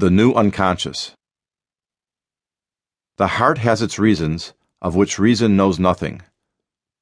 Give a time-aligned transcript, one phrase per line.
[0.00, 1.10] The New Unconscious.
[3.16, 6.22] The heart has its reasons, of which reason knows nothing.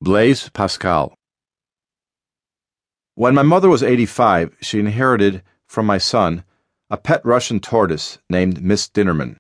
[0.01, 1.13] Blaise Pascal.
[3.15, 6.43] When my mother was 85, she inherited from my son
[6.89, 9.37] a pet Russian tortoise named Miss Dinnerman.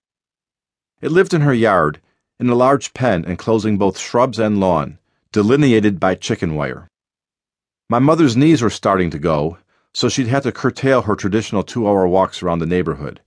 [1.01, 2.03] It lived in her yard,
[2.39, 4.99] in a large pen enclosing both shrubs and lawn,
[5.33, 6.89] delineated by chicken wire.
[7.89, 9.57] My mother's knees were starting to go,
[9.95, 13.23] so she'd had to curtail her traditional two hour walks around the neighborhood.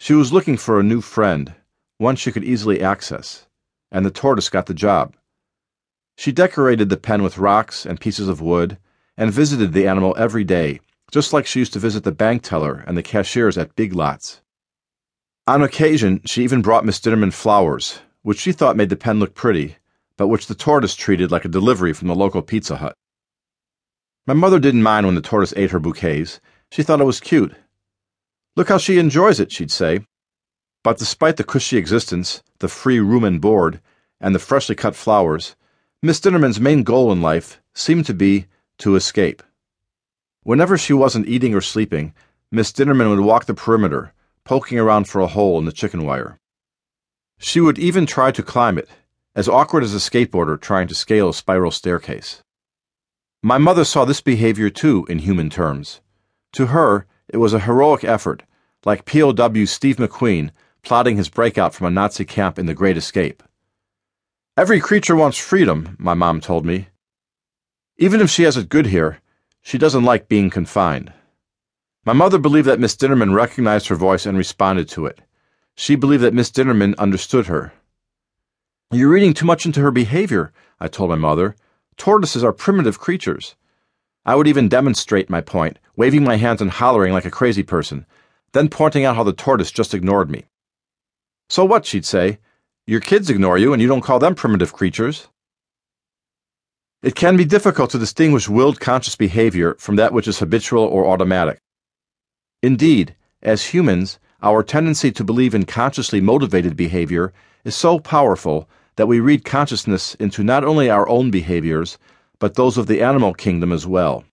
[0.00, 1.54] She was looking for a new friend,
[1.98, 3.46] one she could easily access,
[3.90, 5.16] and the tortoise got the job.
[6.16, 8.78] She decorated the pen with rocks and pieces of wood
[9.16, 10.80] and visited the animal every day,
[11.10, 14.40] just like she used to visit the bank teller and the cashiers at Big Lots.
[15.48, 19.34] On occasion, she even brought Miss Dinnerman flowers, which she thought made the pen look
[19.34, 19.78] pretty,
[20.16, 22.94] but which the tortoise treated like a delivery from the local Pizza Hut.
[24.28, 26.40] My mother didn't mind when the tortoise ate her bouquets.
[26.70, 27.56] She thought it was cute
[28.58, 30.00] Look how she enjoys it, she'd say.
[30.82, 33.80] But despite the cushy existence, the free room and board,
[34.20, 35.54] and the freshly cut flowers,
[36.02, 38.46] Miss Dinnerman's main goal in life seemed to be
[38.78, 39.44] to escape.
[40.42, 42.12] Whenever she wasn't eating or sleeping,
[42.50, 46.40] Miss Dinnerman would walk the perimeter, poking around for a hole in the chicken wire.
[47.38, 48.88] She would even try to climb it,
[49.36, 52.42] as awkward as a skateboarder trying to scale a spiral staircase.
[53.40, 56.00] My mother saw this behavior too in human terms.
[56.54, 58.42] To her, it was a heroic effort,
[58.84, 60.50] like POW Steve McQueen
[60.82, 63.42] plotting his breakout from a Nazi camp in The Great Escape.
[64.56, 66.88] Every creature wants freedom, my mom told me.
[67.96, 69.20] Even if she has it good here,
[69.60, 71.12] she doesn't like being confined.
[72.04, 75.20] My mother believed that Miss Dinnerman recognized her voice and responded to it.
[75.74, 77.72] She believed that Miss Dinnerman understood her.
[78.90, 81.56] You're reading too much into her behavior, I told my mother.
[81.96, 83.56] Tortoises are primitive creatures.
[84.24, 88.06] I would even demonstrate my point, waving my hands and hollering like a crazy person,
[88.52, 90.44] then pointing out how the tortoise just ignored me.
[91.48, 92.38] So what, she'd say.
[92.86, 95.28] Your kids ignore you, and you don't call them primitive creatures.
[97.02, 101.06] It can be difficult to distinguish willed conscious behavior from that which is habitual or
[101.06, 101.60] automatic.
[102.62, 107.32] Indeed, as humans, our tendency to believe in consciously motivated behavior
[107.64, 111.98] is so powerful that we read consciousness into not only our own behaviors,
[112.40, 114.24] but those of the animal kingdom as well.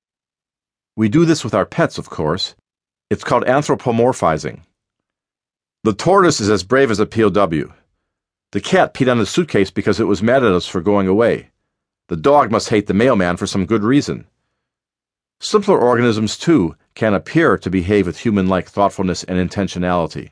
[0.95, 2.55] We do this with our pets, of course.
[3.15, 4.59] It's called anthropomorphizing.
[5.85, 7.73] The tortoise is as brave as a POW.
[8.51, 11.51] The cat peed on the suitcase because it was mad at us for going away.
[12.09, 14.27] The dog must hate the mailman for some good reason.
[15.39, 20.31] Simpler organisms, too, can appear to behave with human like thoughtfulness and intentionality.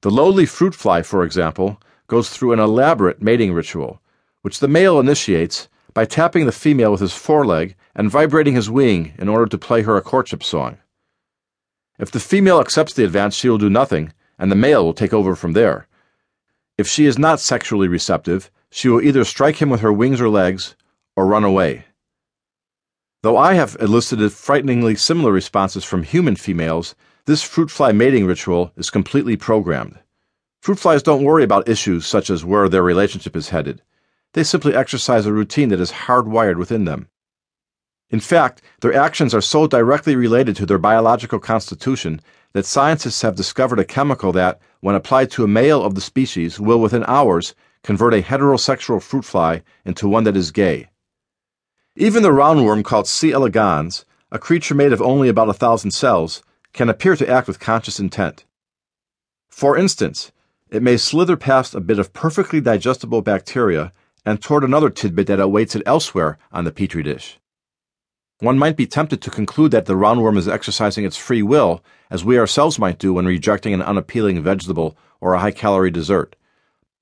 [0.00, 4.00] The lowly fruit fly, for example, goes through an elaborate mating ritual,
[4.40, 9.12] which the male initiates by tapping the female with his foreleg and vibrating his wing
[9.18, 10.78] in order to play her a courtship song.
[11.98, 15.14] If the female accepts the advance, she will do nothing, and the male will take
[15.14, 15.88] over from there.
[16.76, 20.28] If she is not sexually receptive, she will either strike him with her wings or
[20.28, 20.76] legs
[21.16, 21.86] or run away.
[23.22, 28.72] Though I have elicited frighteningly similar responses from human females, this fruit fly mating ritual
[28.76, 29.98] is completely programmed.
[30.60, 33.82] Fruit flies don't worry about issues such as where their relationship is headed.
[34.34, 37.08] They simply exercise a routine that is hardwired within them.
[38.10, 42.20] In fact, their actions are so directly related to their biological constitution
[42.52, 46.60] that scientists have discovered a chemical that, when applied to a male of the species,
[46.60, 50.88] will within hours convert a heterosexual fruit fly into one that is gay.
[51.96, 53.32] Even the roundworm called C.
[53.32, 56.42] elegans, a creature made of only about a thousand cells,
[56.72, 58.44] can appear to act with conscious intent.
[59.48, 60.30] For instance,
[60.70, 63.92] it may slither past a bit of perfectly digestible bacteria
[64.24, 67.38] and toward another tidbit that awaits it elsewhere on the petri dish.
[68.40, 72.22] One might be tempted to conclude that the roundworm is exercising its free will, as
[72.22, 76.36] we ourselves might do when rejecting an unappealing vegetable or a high calorie dessert.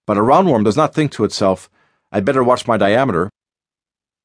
[0.06, 1.68] But a roundworm does not think to itself,
[2.12, 3.30] I'd better watch my diameter.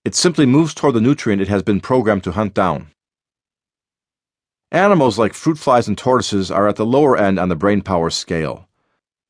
[0.06, 2.92] It simply moves toward the nutrient it has been programmed to hunt down.
[4.72, 8.12] Animals like fruit flies and tortoises are at the lower end on the brain power
[8.12, 8.68] scale.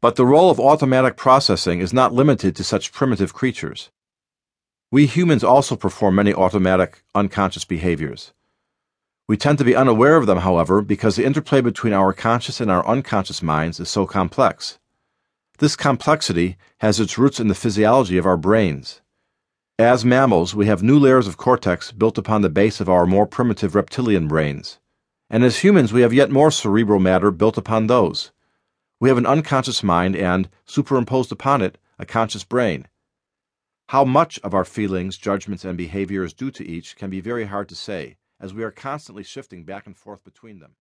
[0.02, 3.90] But the role of automatic processing is not limited to such primitive creatures.
[4.92, 8.34] We humans also perform many automatic, unconscious behaviors.
[9.28, 12.72] We tend to be unaware of them, however, because the interplay between our conscious and
[12.72, 14.80] our unconscious minds is so complex.
[15.60, 19.02] This complexity has its roots in the physiology of our brains.
[19.78, 23.28] As mammals, we have new layers of cortex built upon the base of our more
[23.28, 24.80] primitive reptilian brains.
[25.30, 28.32] And as humans, we have yet more cerebral matter built upon those.
[29.00, 32.88] We have an unconscious mind and, superimposed upon it, a conscious brain.
[33.90, 37.46] How much of our feelings, judgments, and behavior is due to each can be very
[37.46, 40.76] hard to say, as we are constantly shifting back and forth between them.